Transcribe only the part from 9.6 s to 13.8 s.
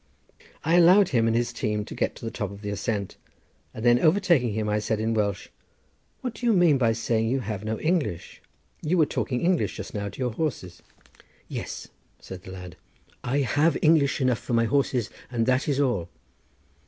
just now to your horses." "Yes," said the lad, "I have